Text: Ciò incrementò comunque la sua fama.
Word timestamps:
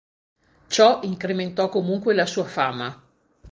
Ciò 0.65 1.03
incrementò 1.03 1.69
comunque 1.69 2.15
la 2.15 2.25
sua 2.25 2.43
fama. 2.45 3.03